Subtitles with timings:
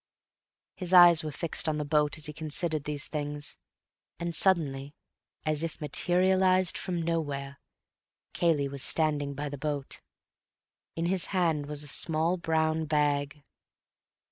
[0.77, 3.55] His eyes were fixed on the boat as he considered these things,
[4.17, 4.95] and suddenly,
[5.45, 7.59] as if materialized from nowhere,
[8.33, 10.01] Cayley was standing by the boat.
[10.95, 13.43] In his hand was a small brown bag.